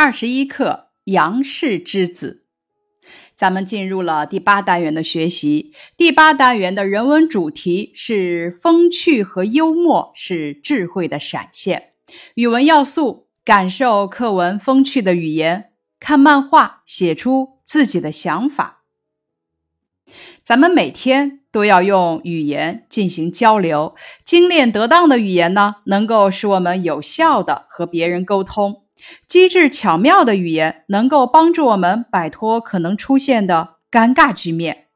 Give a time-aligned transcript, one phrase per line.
[0.00, 2.44] 二十一课杨氏之子，
[3.34, 5.72] 咱们进入了第八单元的学习。
[5.96, 11.94] 第八单元的人文主题是风趣和幽默是智慧的闪现。
[12.36, 18.84] 语文要素：感受课文风趣的语言，看漫画，写出自己的想法。
[20.44, 28.84] 咱们每天都要用语言进行交流，精炼得当的语言呢，能够使我们有效的和别人沟通。
[29.26, 34.86] 机智巧妙的语言能够帮助我们摆脱可能出现的尴尬局面，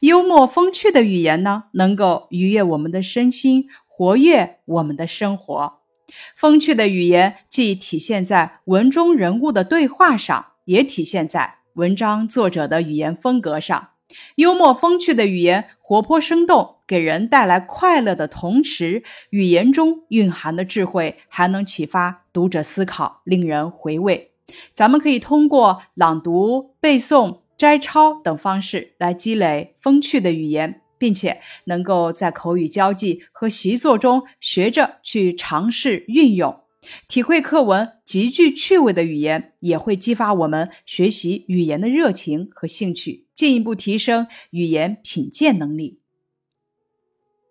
[0.00, 5.78] 幽默风趣的语言呢，能够愉悦我们的身心，活跃我们的生活。
[6.34, 13.90] 风趣的语言既体现在文中人物的对话上，也体现在文章作者的语言风格上。
[14.36, 24.32] 幽默风趣的语言活泼生动，给人带来快乐的同时，语言中蕴含的智慧还能启发读者思考，令人回味。
[24.72, 36.60] 咱们可以通过朗读、背诵、摘抄等方式来积累风趣的语言，并且能够在口语交际和习作中学着去尝试运用。
[37.06, 46.00] 体会课文极具趣味的语言，也会激发我们学习语言的热情和兴趣，进一步提升语言品鉴能力。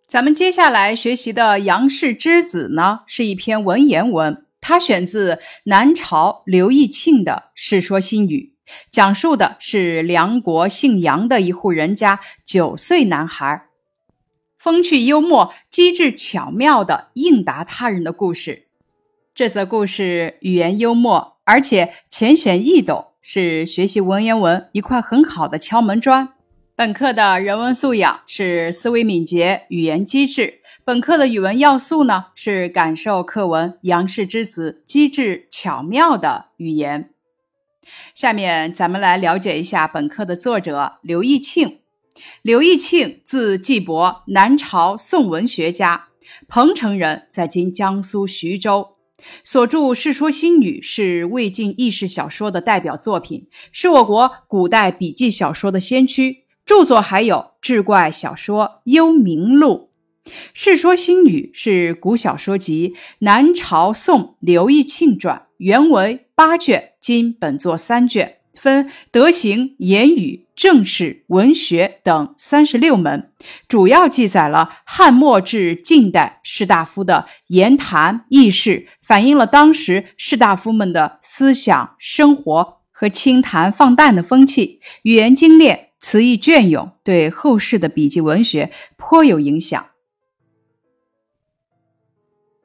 [0.07, 8.53] 咱们接下来学习的《杨氏之子》呢，是一篇文言文，它选自南朝刘义庆的《世说新语》，
[8.89, 13.65] 讲述的是梁国姓杨的一户人家九岁男孩，
[14.57, 18.67] 风趣幽默、机智巧妙的应答他人的故事。
[19.35, 26.29] 这则故事语言幽默，而且浅显易懂，是学习文言文一块很好的敲门砖。
[26.77, 30.61] 本课的人文素养是思维敏捷、语言机智。
[30.85, 37.09] 本课的语文要素呢是感受课文杨氏之子机智巧妙的语言。
[38.13, 41.79] 下面咱们来了解一下本课的作者刘义庆。
[42.43, 46.09] 刘义庆字季伯，南朝宋文学家，
[46.47, 48.89] 彭城人，在今江苏徐州。
[49.43, 56.43] 所著《世说新语》是魏晋轶事小说的代表作品，是我国古代笔记小说的先驱。
[56.67, 59.91] 著作还有志怪小说《幽冥录》。
[60.53, 68.39] 《世说新语》是古小说集，南朝宋刘义庆传，原为八卷，今本作三卷。
[68.53, 73.31] 分德行、言语、政事、文学等三十六门，
[73.69, 89.87] 主要记载了汉末至近代士大夫的言谈轶事，反映了当时士大夫们的思想生活和轻谈放诞的风气，语言精炼，词意隽永，对后世的笔记文学颇有影响。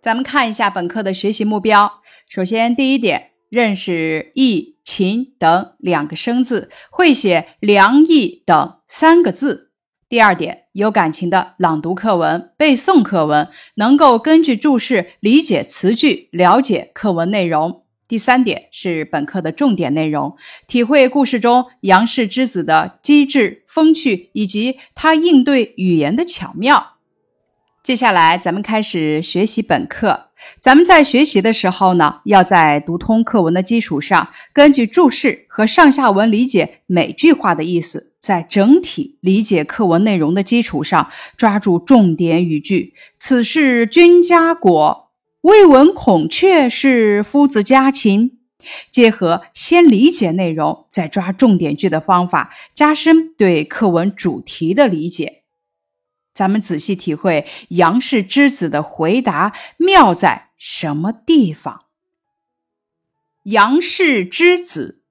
[0.00, 3.30] 咱们看一下本课的学习目标，首先第一点。
[3.48, 9.72] 认识“义”“勤”等两个生字，会写“良意”等三个字。
[10.08, 17.84] 第二点，有感情的朗读课文、背诵课文，能够根据注释理解词句，了解课文内容。
[18.12, 20.36] 第三点是本课的重点内容，
[20.66, 26.98] 体会故事中杨氏之子的机智、风趣，以及他应对语言的巧妙。
[27.82, 30.28] 接下来，咱们开始学习本课。
[30.60, 42.92] 咱们在学习的时候呢，要在读通课文的基础上，根据注释和上下文理解每句话的意思，在整体理解课文内容的基础上，抓住重点语句。
[43.16, 45.11] 此事君家果，
[45.42, 48.38] 未闻孔雀是夫子家禽。
[48.92, 55.42] 结合先理解内容，再抓重点句的方法，加深对课文主题的理解。
[56.32, 61.86] 咱们仔细体会杨氏之子的回答妙在什么地方？
[63.42, 65.02] 杨氏之子，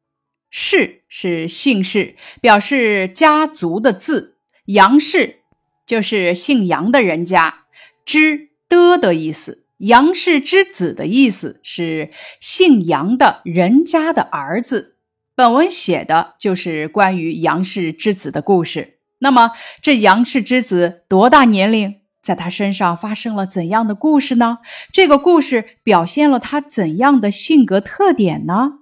[0.49, 4.37] 氏是姓氏，表示家族的字。
[4.67, 5.41] 杨氏
[5.85, 7.65] 就是姓杨的人家，
[8.05, 9.65] 之的的意思。
[9.81, 14.97] 杨氏之子的意思是姓杨的人家的儿子。
[15.33, 18.99] 本文写的就是关于杨氏之子的故事。
[19.19, 19.51] 那么，
[19.81, 22.01] 这杨氏之子多大年龄？
[22.21, 24.59] 在他身上发生了怎样的故事呢？
[24.91, 28.81] 这个故事表现了他怎样的性格特点呢？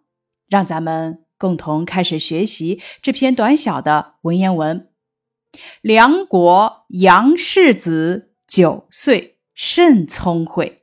[0.50, 4.90] 让咱们共同开始学习这篇短小的文言文。
[5.82, 10.76] 梁国杨氏子九岁，甚聪慧。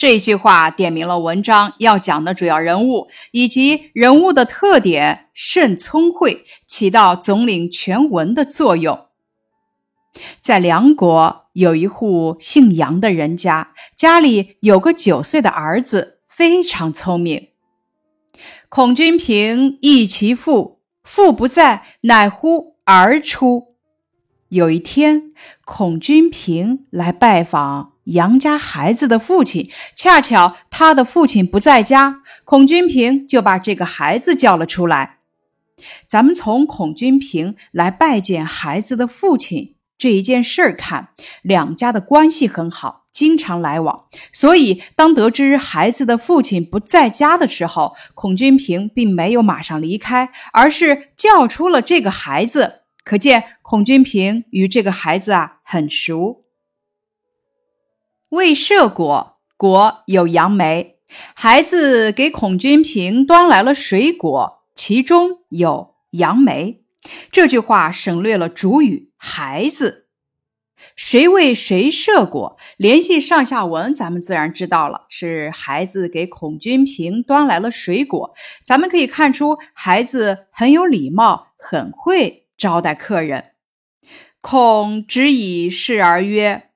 [0.00, 9.08] 这句话点明了文章要讲的主要人物以及人物的特点，甚聪慧，起到总领全文的作用。
[10.40, 17.48] 在梁国有一户姓杨的人家，家里有个九岁的儿子，非常聪明。
[18.70, 23.69] 孔君平忆其父，父不在，乃呼而出。
[24.50, 25.30] 有一天，
[25.64, 35.18] 孔君平来拜访杨家孩子的父亲，恰巧他的父亲不在家，孔君平就把这个孩子叫了出来。
[36.04, 41.10] 咱们从孔君平来拜见孩子的父亲这一件事儿看，
[41.42, 44.06] 两家的关系很好，经常来往。
[44.32, 52.79] 所以，当得知孩子的父亲不在家的时候，孔君平并没有马上离开，而是叫出了这个孩子。
[53.10, 56.44] 可见孔君平与这个孩子啊很熟。
[58.28, 61.00] 未设果，果有杨梅。
[61.34, 66.84] 孩子给孔君平端来了水果，其中有杨梅。
[67.32, 70.06] 这句话省略了主语“孩子”。
[70.94, 72.56] 谁为谁设果？
[72.76, 78.32] 联系上下文，咱们自然知道了，是孩子给孔君平端来了水果。
[78.64, 82.39] 咱们可以看出，孩子很有礼貌，很会。
[82.60, 83.52] 招待客人，
[84.42, 86.68] 孔只以示而曰：“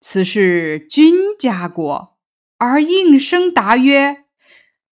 [0.00, 2.16] 此是君家国。”
[2.56, 4.26] 而应声答曰：“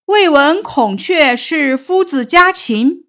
[0.07, 3.07] 未闻孔雀是夫子家禽。”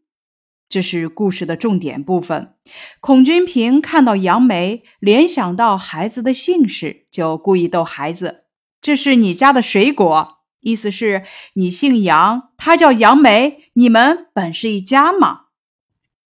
[0.70, 2.54] 这是故事的重点部分。
[3.00, 8.44] 孔君平看到杨梅，联想到孩子的姓氏，就故意逗孩子
[8.80, 11.24] ：“这是你家的水果。”意思是
[11.56, 15.43] 你姓杨，他叫杨梅，你们本是一家嘛。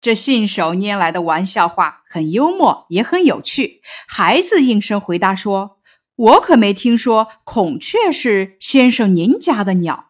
[0.01, 3.81] 这信手拈来的玩笑话很幽默，也很有趣。
[4.07, 5.77] 孩子应声回答说
[6.17, 10.07] ：“我可没听说孔雀是先生您家的鸟。”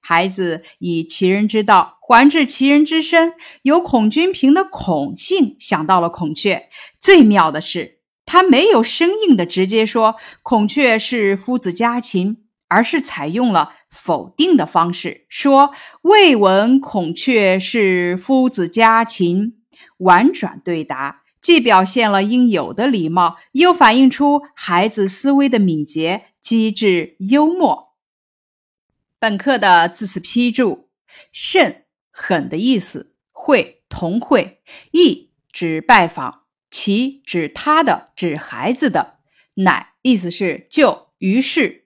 [0.00, 6.68] 孩子以其人之道还治其人之身，由孔君平的孔姓想到了孔雀。
[6.98, 12.40] 最妙的是，他没有生硬的直接说孔雀是夫子家禽。
[12.66, 19.62] 而是采用了否定的方式，说未闻孔雀是夫子家禽，
[19.98, 27.94] 婉转对答，既表现了应有的礼貌，又反映出孩子思维的敏捷、机智、幽默。
[29.18, 30.90] 本课的字词批注：
[31.32, 34.58] 甚，很的意思；会，同会；
[34.90, 39.20] 意，指拜访；其，指他的，指孩子的；
[39.54, 41.83] 乃，意思是就，于是。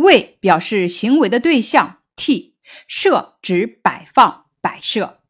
[0.00, 2.56] 为表示行为的对象，替
[2.86, 5.20] 设指摆放、摆设。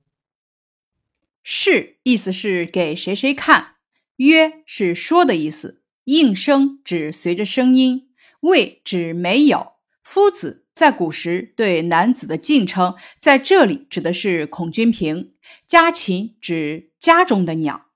[1.43, 3.77] 是意思是给谁谁看。
[4.17, 5.83] 约是说的意思。
[6.05, 8.11] 应声指随着声音。
[8.41, 9.75] 未指没有。
[10.03, 15.35] 夫子在古时对男子的敬称，在这里指的是孔君平。
[15.67, 17.87] 家禽指家中的鸟。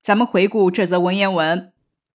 [0.00, 1.72] 咱们回顾这则文言文。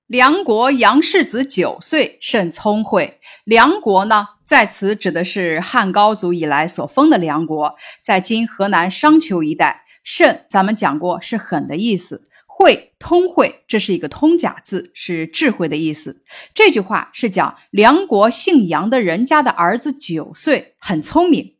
[0.07, 3.19] 梁国杨氏子九岁，甚聪慧。
[3.43, 9.83] 梁国呢，在此指的是汉高祖以来所封的梁国，在今河南商丘一带。
[10.03, 12.29] 甚，咱们讲过是很的意思。
[12.45, 16.21] 慧，通慧，这是一个通假字，是智慧的意思。
[16.53, 21.55] 这句话是讲梁国姓杨的人家的儿子九岁，很聪明。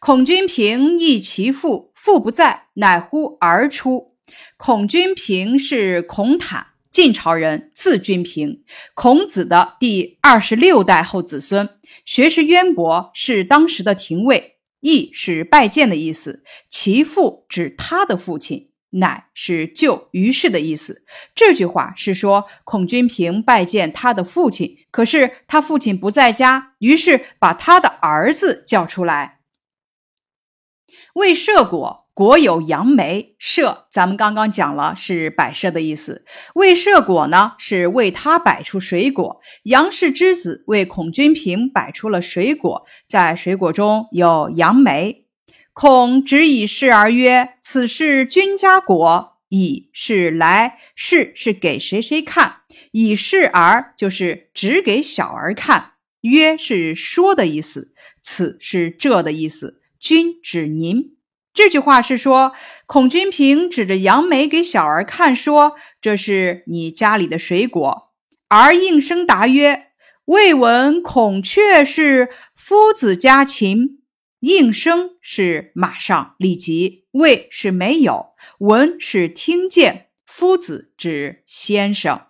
[0.00, 4.16] 孔君平诣其父，父不在，乃呼而出。
[4.56, 6.66] 孔君平是孔坦。
[6.94, 8.62] 晋朝人，字君平，
[8.94, 11.68] 孔子的第二十六代后子孙，
[12.04, 14.58] 学识渊博，是当时的廷尉。
[14.78, 21.04] 义是拜见的意思，其父指他的父亲，乃是就于是的意思。
[21.34, 29.40] 这句话是说孔君平拜见他的父亲，可是他父亲不在家，于是把他的儿子叫出来，
[31.14, 32.03] 为设果。
[32.14, 36.24] 果有杨梅，设咱们刚刚讲了是摆设的意思。
[36.54, 39.40] 为设果呢，是为他摆出水果。
[39.64, 45.24] 杨氏之子为孔君平摆出了水果，在水果中有杨梅。
[45.72, 52.60] 孔指以示而曰：“此是君家果。”以是来，示是给谁谁看。
[52.92, 55.94] 以示而就是只给小儿看。
[56.20, 57.92] 曰是说的意思。
[58.22, 59.80] 此是这的意思。
[59.98, 61.13] 君指您。
[61.54, 62.52] 这句话是说，
[62.84, 68.10] 孔君平指着杨梅给小儿看，说：“这是你家里的水果。”
[68.50, 69.86] 而应声答曰
[70.26, 74.00] ：“未闻孔雀是夫子家禽。”
[74.40, 82.20] 应声是马上立即，未是没有，闻是听见，夫子指先生。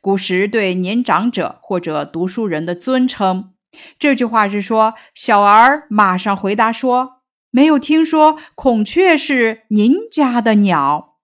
[0.00, 3.54] 古时对年长者或者读书人的尊称。
[3.98, 7.21] 这句话是说，小儿马上回答说。
[7.54, 11.16] 没有听说孔雀是您家的鸟。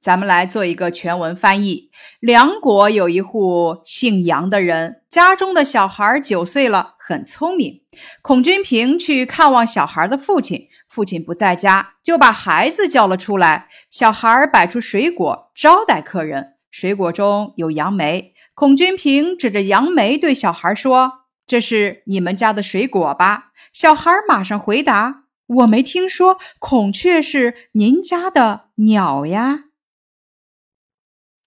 [0.00, 1.90] 咱们来做一个全文翻译。
[2.18, 7.82] 梁国有一户姓杨的人，家中的小孩九岁了，很聪明。
[8.22, 13.68] 孔君平去看望小孩的父亲，父亲不在家，就把孩子叫了出来。
[13.90, 18.32] 小孩摆出水果招待客人，水果中有杨梅。
[18.54, 29.64] 孔君平指着杨梅对小孩说：“这是你们家的水果吧？”小孩马上回答：“我没听说孔雀是您家的鸟呀。”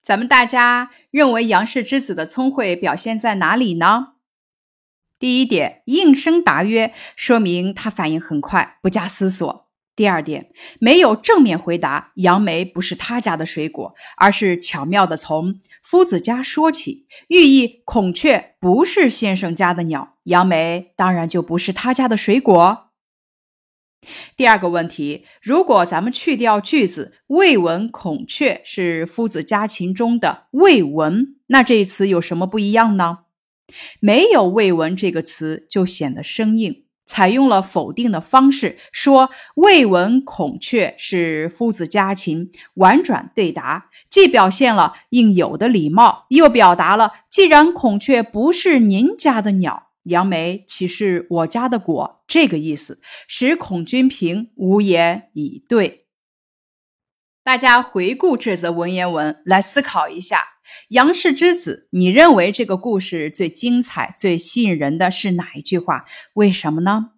[0.04, 4.14] 咱们大家认为杨氏之子的聪慧表现在哪里呢？
[5.20, 9.67] 第一点，应声答曰，说明他反应很快，不加思索。
[9.98, 22.92] 第二点，没有正面回答杨梅不是他家的水果，而是巧妙的从夫子家说起，寓意孔雀不是先生家的鸟，杨梅当然就不是他家的水果。
[24.36, 33.22] 第二个问题，如果咱们去掉句子“未闻孔雀”是夫子家禽中的“未闻”，那这一词有什么不一样呢？
[34.00, 49.88] 没有“未闻”这个词就显得生硬，采用了否定的方式说“未闻孔雀”是夫子家禽，婉转对答，既表现了应有的礼貌，又表达了既然孔雀不是您家的鸟。
[50.04, 52.24] 杨梅岂是我家的果？
[52.28, 56.07] 这个意思使孔君平无言以对。
[57.48, 60.46] 大家回顾这则文言文，来思考一下：
[60.90, 66.04] 杨氏之子，你认为这个故事最精彩、最吸引人的是哪一句话？
[66.34, 67.12] 为什么呢？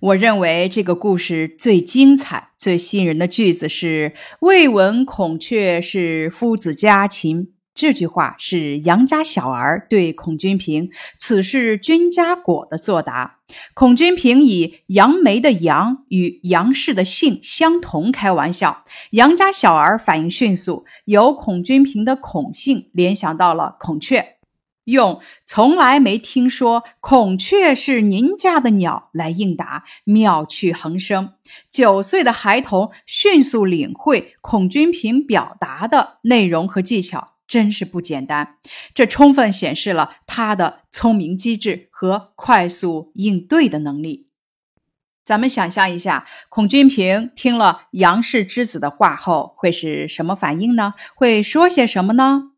[0.00, 7.54] 我认为这个故事最精彩、最吸引人的句子是“未闻孔雀是夫子家禽”。
[7.78, 13.38] 这句话是杨家小儿对孔君平“此是君家果”的作答。
[13.72, 18.82] 孔君平以杨梅的“杨”与杨氏的姓相同开玩笑。
[19.12, 24.38] 杨家小儿反应迅速，由孔君平的“孔”姓联想到了孔雀，
[24.86, 31.34] 用“从来没听说孔雀是您家的鸟”来应答，妙趣横生。
[31.70, 37.34] 九岁的孩童迅速领会孔君平表达的内容和技巧。
[37.48, 38.58] 真是不简单，
[38.94, 44.28] 这充分显示了他的聪明机智和快速应对的能力。
[45.24, 50.94] 咱们想象一下，孔君平听了杨氏之子的话后会是什么反应呢？
[51.16, 52.52] 会说些什么呢？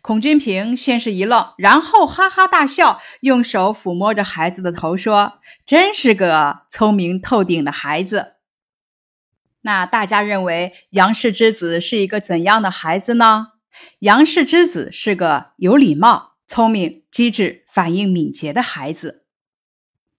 [0.00, 8.34] 孔君平先是一愣，然后哈哈大笑，用手抚摸着孩子的头说：“真是个聪明透顶的孩子。”
[9.62, 13.52] 那大家认为杨氏之子是一个怎样的孩子呢？
[14.00, 19.24] 杨氏之子是个有礼貌、聪明、机智、反应敏捷的孩子。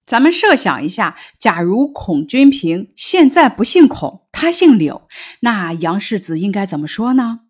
[0.06, 5.08] 咱们设想一下，假如孔君平现在不姓孔，他姓柳，
[5.40, 7.42] 那杨氏子应该怎么说呢？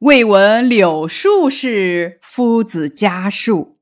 [0.00, 3.78] 未闻柳树是夫子家树。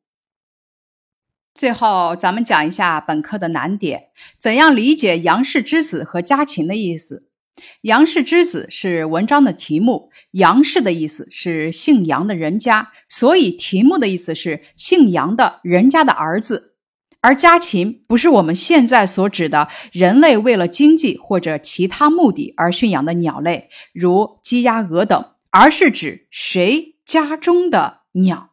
[1.52, 7.31] 最后，咱们讲一下本课的难点：怎样理解杨氏之子和家禽的意思？
[7.82, 16.75] 杨氏之子是文章的题目，杨氏的意思是姓杨的人家，所以题目的意思是姓杨的人家的儿子。
[17.20, 28.50] 而家禽不是我们现在所指的人类为了经济或者其他目的而驯养的鸟类，如鸡、鸭、鹅等，而是指谁家中的鸟。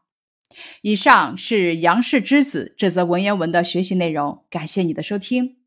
[0.81, 5.60] 以上是杨氏之子这则文言文的学习内容，感谢你的收听。